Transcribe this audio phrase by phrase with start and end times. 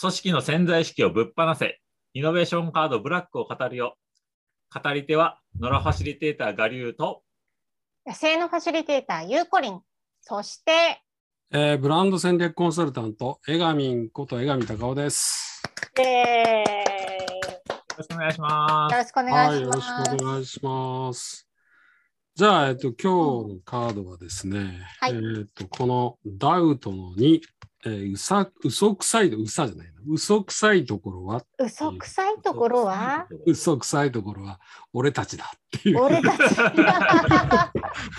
[0.00, 1.80] 組織の潜在意識をぶっ放せ、
[2.14, 3.96] イノベーションカードブラックを語るよ。
[4.72, 7.24] 語り手は、野良ファシリテーター我流と、
[8.06, 9.80] 野生のファシリテーターゆうこりん。
[10.20, 11.02] そして、
[11.50, 15.60] えーブランド戦略コンサルタント、江上こと江上隆夫です。
[16.00, 16.64] えよ
[17.96, 19.50] ろしくお願いしまー、よろしくお願いします。
[19.50, 19.86] はい、よろし
[20.20, 21.48] くお願いします。
[22.36, 27.40] じゃあ、えっと、今日のカードはですね、はいえっと、このダウトの2、
[27.84, 34.44] えーうさ、嘘くさい、うさじゃないな、嘘くさいところは、嘘くさいところは、嘘くさいところ。
[34.44, 34.60] は、
[34.92, 36.42] 俺たちだっていう、俺たち。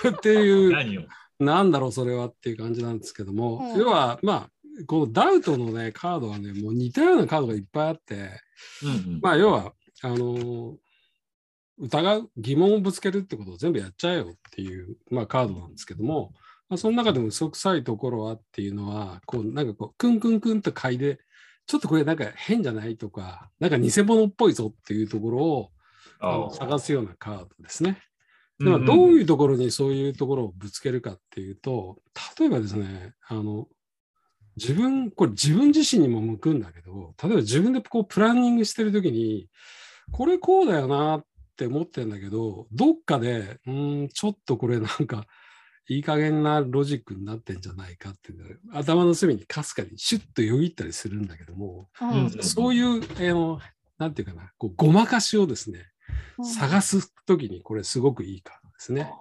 [0.10, 1.08] っていう、
[1.40, 3.80] なんだろう、それはっていう感じなんですけども、うん。
[3.80, 4.50] 要は、まあ、
[4.88, 8.30] このダウトのね、カードはね、もう似たようなカードがいっぱいあって、
[8.84, 9.20] うんうん。
[9.22, 10.76] まあ、要は、あのー
[11.82, 16.34] 疑う、疑問をぶつけるってことを全部やっちゃえよっていう、まあ、カードなんですけども、
[16.70, 21.20] まあ、その中でも嘘くさいところはっていうのは、こう、なんかこう、クンクンクンと嗅いで、
[21.66, 25.72] ちょっとこれなんか変じゃないとか、なんか偽物っぽいぞっていうところを
[26.20, 28.02] あのあ探すようなカードですね。
[28.62, 32.02] ーではどううんいうところにそういうところをぶつけるかっていうと、
[32.40, 33.68] 例えばですね、あの、
[34.58, 39.48] 自分、これ自分自身にも向くんだけど、例えば自分でこうプランニングしてるときに、
[40.12, 45.26] これこうだよなって思ってるんだけど、どっかで、うーん、ちょっとこれなんか、
[45.90, 52.44] いい加減なロジックになってんじゃないかっていう頭の隅にかすかにシュッとよぎったりするんだけども、うん。
[52.44, 53.60] そういう、あの、
[53.98, 55.80] なんていうかな、こうごまかしをですね、
[56.44, 59.12] 探すときにこれすごくいいカードですね。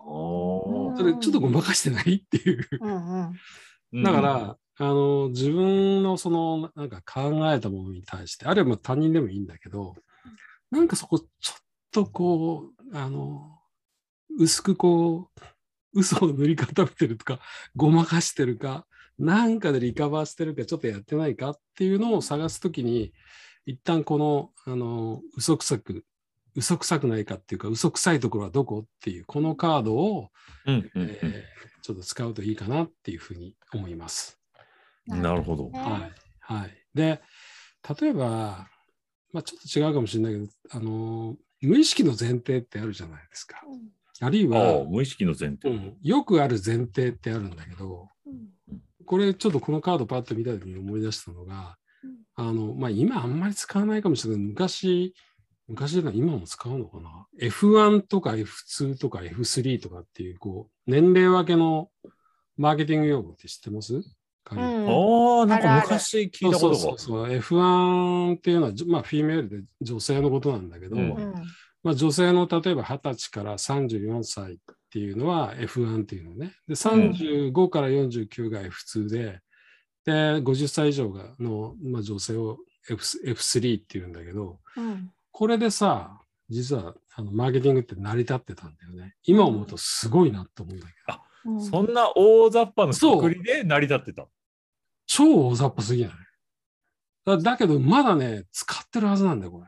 [1.21, 2.69] ちょっとごまかしてないっていう。
[2.81, 3.33] うん
[3.93, 4.03] うん。
[4.03, 9.95] だから、あの、自分のその、なんか考えたものに対して、あるいはまあ他人でもいいんだけど、
[10.71, 13.59] なんかそこちょっとこう、あの、
[14.39, 15.41] 薄くこう、
[15.95, 17.41] 嘘を塗り固めてるとか、
[17.77, 18.87] ごまかしてるか、
[19.19, 23.13] なんかでリカバーしてるか、ちょっとやってないかっていうのを探すときに、
[23.67, 26.05] 一旦この、あの、嘘くさく、
[26.55, 30.31] 嘘くさくないかっていうか、嘘くさいところはどこっていう、このカードを、
[30.67, 34.39] うんうんうんえーちょっと使うといいかなっていうふうに思います。
[35.07, 35.71] なるほど。
[35.71, 36.13] ねはい。
[36.41, 36.85] はい。
[36.93, 37.23] で、
[38.01, 38.69] 例えば、
[39.33, 43.63] まあ、ちょっと違うかもしれないけど、あのー無意識の前提ってあるじゃないですか。
[44.21, 45.69] あるいは、無意識の前提。
[45.69, 48.09] うん、よくある前提ってあるんだけど、
[49.07, 51.77] これちょっとこのカードパッと見た時に思い出したのが、
[52.35, 54.41] あの、まあ、今あんまり使わないかもしれない。
[54.41, 55.15] けど、昔、
[55.69, 61.91] 昔でない今も使うのかな ?F1 とか F2 とか F3 とかっていう、こう、年齢分けの
[62.57, 64.03] マーケティング用語って知ってます、
[64.45, 66.91] ああ、なんか昔聞いたそうことが。
[66.91, 71.13] そうそうそう F1 っていうのは、じまあ、フィメールで女性のことなんだけど、うん。
[71.13, 71.35] うん
[71.89, 74.57] まあ、女性の例えば20歳から34歳っ
[74.93, 76.53] ていうのは F1 っていうのね。
[76.69, 79.41] で、35から49が F2 で、
[80.05, 80.13] で、
[80.43, 82.59] 50歳以上がの、まあ、女性を
[82.91, 89.15] F F3 っていうんだけど、うんこれでさ、実はあのマーケティングって成り立ってたんだよね。
[89.25, 94.27] 今思うとすごいなと思うんだけど、うんそんな大雑把な作りで成り立ってた。
[95.07, 96.13] 超大雑把すぎない？
[97.25, 99.67] だだけど、まだね、使ってるはずなんだよ、これ。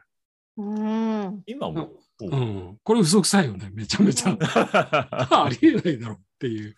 [0.61, 1.91] うん今も。
[2.21, 2.79] うん。
[2.83, 4.37] これ嘘くさいよね、めちゃめちゃ。
[4.41, 6.77] ありえないだろうっていう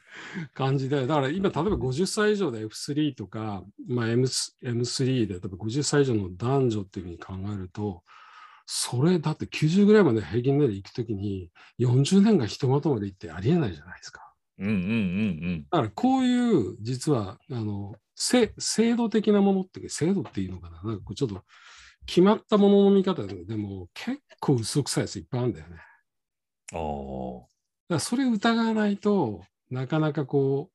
[0.54, 8.02] 感じで、だから今、例えば50歳以上で F3 とか、まあ、M M3 で、例えば50歳以上の男女っていうふうに考えると、
[8.66, 11.50] それだって90ぐらいまで平均年齢行くときに、
[11.80, 14.32] 40年がひとまとまりってありえないじゃないですか。
[14.58, 21.42] うんうんうんだからこういう、実は、あの、せ制度的なものっていうか、制度っていうのかな、なんかこうちょっと
[22.06, 25.76] 決まったものの見方ででも結構嘘くさいやついっぱいあるんだよね。
[26.72, 26.78] うん。
[26.78, 27.46] あだか
[27.88, 30.70] らそれ疑わないとなかなかこ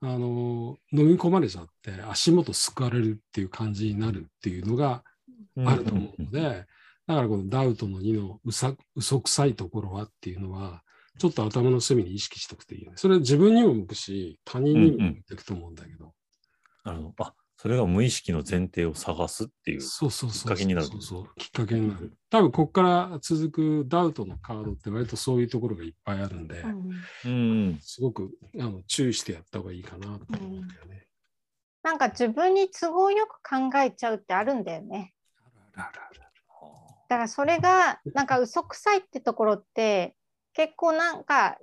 [0.00, 5.04] う、あの、飲み込まれちゃって足元すくわれるっていう感じになるっていうのが
[5.58, 5.70] あ。
[5.70, 6.66] あると思うので、
[7.06, 10.82] だからこのダウトの2のうさ嘘くさいところはっていうのは、
[11.18, 12.96] ちょっと頭の隅に意識しておくといいよね。
[12.96, 16.14] それ自分にも向くし、他人にも向いていくと思うんだけど。
[16.84, 17.24] なるほど。
[17.24, 19.80] あ、それが無意識の前提を探すっていう。
[19.82, 20.56] そうそうそう。
[20.56, 22.12] きっかけになるそうそうきっかけになる。
[22.28, 26.64] 多分ここから続くダウトのカードって割とそういうところがいっぱいあるんで、
[27.24, 27.78] うん。
[27.80, 31.06] すごくあの注意してやった方がいいかなと思うんだよね。
[31.84, 35.14] なんか自分に都合よく考えちゃうってあるんだよね。
[35.76, 36.20] あるあるある
[37.08, 40.16] だからそれがなんか嘘くさいってところって
[40.52, 41.58] 結構なんか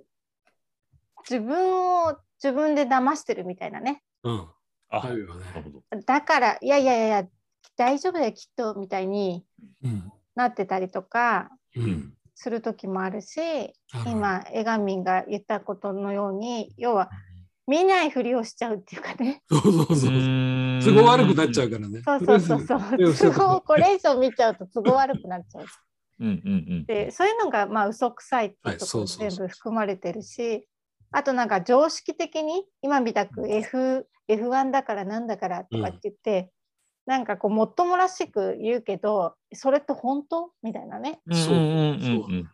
[1.29, 4.01] 自分を自分で騙してるみたいなね。
[4.23, 4.47] うん。
[4.89, 5.78] あ、あるよねなるほど。
[6.05, 7.27] だからいやいやいや
[7.75, 9.45] 大丈夫だよきっとみたいに
[9.83, 10.11] うん。
[10.35, 12.13] なってたりとかうん。
[12.35, 17.09] する時もあるしある今江上が言ったことのように要は
[17.67, 19.43] 見ないふりをしちゃうっていうかね。
[19.47, 20.11] そうそうそう。
[20.81, 22.01] 都合悪くなっちゃうからね。
[22.03, 23.31] そうそうそうそう。
[23.31, 25.65] 都合これ以上見ちゃうと都合悪くなっちゃう。
[26.21, 26.85] うんうんうん。
[26.85, 30.65] でそういうのがまあ嘘くさいっていうところはいそうそうそう全部含まれてるし、
[31.11, 36.51] あとなんか常識的に今みたく F F1 だからなんだからとかって言って、
[37.05, 41.19] なんかこうもっともらしく言うけどそれって本当みたいなね。
[41.31, 41.77] そううんうんう
[42.37, 42.49] ん。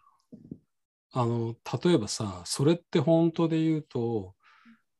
[1.11, 4.33] あの例えばさそれって本当で言うと、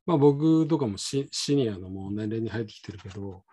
[0.06, 3.44] まあ、僕とかもシシニアのもう年齢に入ってきてるけど、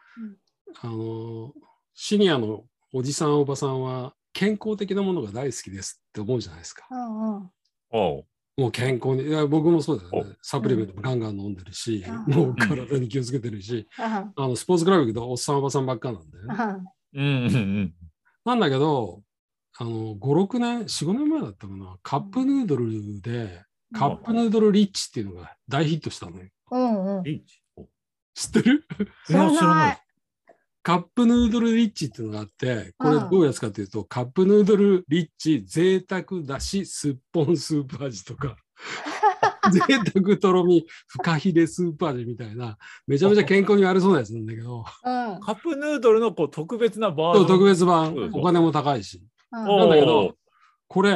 [0.81, 1.52] あの
[1.94, 6.87] シニアのおじさんおばさんは健康的なものが大好きですって思うじゃないですか。
[6.90, 7.50] うんうん。
[7.90, 8.25] おう
[8.56, 16.84] もう健康にいや僕もそうだよねおサプリメントもガンガン飲んでるし、うんもう体に気をつけてるし、うんあのスポーツクラブ行くとおっさんおばさんばっかなんだよね。
[17.14, 17.94] うん。
[18.44, 19.22] なんだけど、
[19.78, 23.62] あの、5、6年、4、5年前だったかな、カップヌードルで、
[23.94, 26.49] カップヌードルリッチっていうのが大ヒットしたのよ。
[26.70, 27.22] うんうん。
[27.22, 27.62] リーチ？
[27.76, 27.87] お
[28.34, 28.84] 知ってる？
[29.26, 30.01] 知らない。
[30.82, 38.56] カップヌードルリッチっていうのがあって、これうんどういうやつかというと、カップヌードルリッチ贅沢だし、すっぽんスープ味とか、
[39.73, 39.81] 贅
[40.12, 42.76] 沢とろみフカヒレスープ味みたいな、
[43.06, 44.84] めちゃめちゃ健康に悪そうなやつなんだけど、うん。
[45.40, 47.46] カップヌードルのこう特別なバージョン。
[47.46, 49.23] 特別版お金も高いし。
[49.52, 50.37] うんおなんだけおど、
[50.88, 51.11] これ、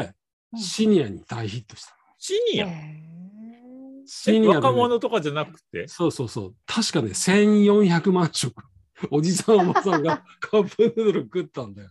[0.52, 1.96] うんシニアに大ヒットしたの。
[2.18, 2.68] シニア？
[4.06, 5.88] シニア若者とかじゃなくて？
[5.88, 6.54] そうそうそう。
[6.66, 8.62] 確かね、1400万食。
[9.10, 11.90] おじさんおばさんが カップヌードル食ったんだよ。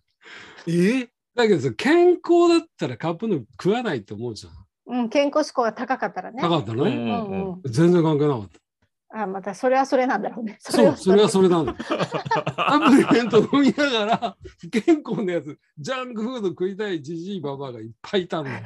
[0.67, 1.09] え？
[1.35, 4.53] だけどさ、健康だったらカップヌードル食わないって思うじゃん。
[4.53, 4.55] ー
[4.87, 6.41] うん、健康志向が高かったらね。
[6.41, 6.91] 高かったのね。
[6.91, 7.61] うんうんうん。
[7.65, 8.59] 全然関係なかった。
[9.21, 10.57] あ、またそれはそれなんだろうね。
[10.59, 11.77] そう、それはそれれなんだよ。
[11.87, 18.63] サプリメント飲みながら、不健康なやつ、ジャンクフード食いたいじじいばばあがいっぱいいたんだよ。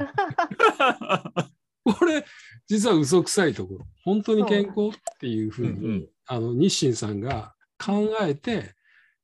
[1.84, 2.26] これ、
[2.68, 3.86] 実は嘘くさいところ。
[4.04, 8.76] 本当に健康っていうふうに、うんうんあの日清さんが考えて、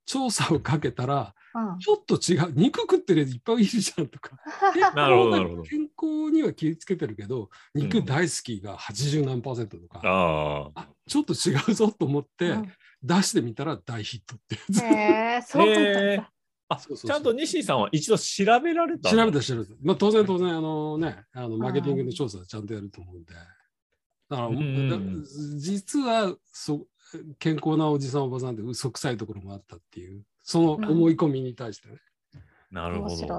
[0.05, 4.37] 調査をかけたら、うんちょっと違う、肉食ってるやついっぱいいるじゃんとか。
[5.69, 10.81] 健康には気をつけてるけど、肉大好きが80何パーセントとか、ああ。
[10.81, 12.71] あちょっと違うぞと思って、うん
[13.05, 14.83] 出してみたら大ヒットってやつ。
[14.83, 16.31] へえ、そうなんへだ。
[16.69, 19.37] あ、そうそうちゃんと西井さんは一度調べられた調べた。
[19.37, 19.71] た調べた。
[19.83, 23.33] まあ当然当然、あのね、あのマーケティングの調査はちゃんとやると思うんで。
[24.27, 24.49] だから、
[25.59, 26.87] 実はそ
[27.39, 31.95] 健康なおじさんおばさんで嘘くさいところもあったっていう、その思い込みに対してね。
[32.71, 33.35] なるほ面白いど。。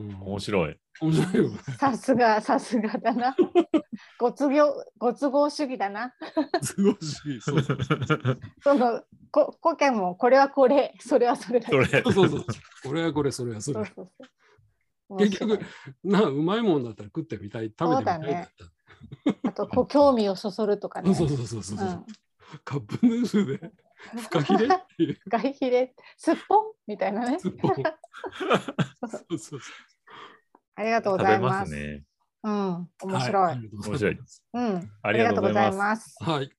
[0.00, 0.76] うん面白い。
[1.00, 1.58] 面白いよね。
[1.78, 3.36] さすが、さすがだな。
[4.18, 6.14] ご都合、ご都合主義だな。
[6.62, 7.40] すごいし。
[7.40, 7.78] そうそう
[8.62, 11.68] その、こ、こけも、これはこれ、それはそれだ。
[11.68, 11.86] それ。
[11.86, 12.44] そうそう。
[12.84, 13.94] これはこれ、それはそれそう。
[13.94, 14.10] そう
[15.08, 15.18] そう。
[15.18, 15.58] 結局
[16.04, 18.48] なうまいもんだったら食ってみたい、食べてみたいだっ
[19.42, 19.48] た。
[19.48, 21.12] あと、こう興味をそそるとかね。
[21.14, 22.06] そうそうそうそうそう、うん
[22.64, 23.72] カップヌードルで
[24.16, 25.18] フカヒレっていう。
[25.28, 27.38] 外ヒレ、すっぽんみたいなね。
[27.38, 27.52] そう
[29.30, 29.60] そうそう
[30.76, 31.48] ありがとうございま。
[31.48, 32.04] ますすね。
[32.44, 33.52] うん、面は白い。
[33.52, 36.16] ありがとうござ面白いますうん、ありがとうございますありがとうございます。
[36.20, 36.57] はい。